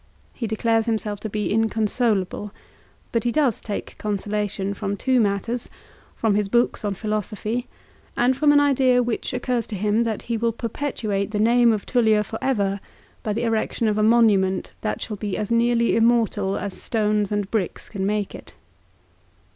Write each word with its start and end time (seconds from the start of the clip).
He 0.33 0.47
declares 0.47 0.87
himself 0.87 1.19
to 1.19 1.29
be 1.29 1.51
inconsolable; 1.53 2.51
but 3.11 3.23
he 3.23 3.31
does 3.31 3.61
take 3.61 3.95
con 3.99 4.17
solation 4.17 4.75
from 4.75 4.97
two 4.97 5.19
matters, 5.19 5.69
from 6.15 6.33
his 6.33 6.49
books 6.49 6.83
on 6.83 6.95
philosophy, 6.95 7.67
and 8.17 8.35
from 8.35 8.51
an 8.51 8.59
idea 8.59 9.03
which 9.03 9.31
occurs 9.31 9.67
to 9.67 9.75
him 9.75 10.01
that 10.01 10.23
he 10.23 10.37
will 10.37 10.53
per 10.53 10.69
petuate 10.69 11.29
the 11.29 11.39
name 11.39 11.71
of 11.71 11.85
Tullia 11.85 12.23
for 12.23 12.39
ever 12.41 12.79
by 13.21 13.31
the 13.31 13.43
erection 13.43 13.87
of 13.87 13.99
a 13.99 14.01
monument 14.01 14.73
that 14.81 15.03
shall 15.03 15.17
be 15.17 15.37
as 15.37 15.51
nearly 15.51 15.95
immortal 15.95 16.57
as 16.57 16.81
stones 16.81 17.31
and 17.31 17.51
bricks 17.51 17.87
can 17.87 18.03
make 18.03 18.33
it. 18.33 18.55